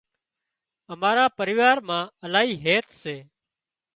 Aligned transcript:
امارا 0.93 1.25
پريوار 1.39 1.77
مان 1.87 2.05
الاهي 2.25 2.55
هيت 2.65 2.87
سي 3.01 3.15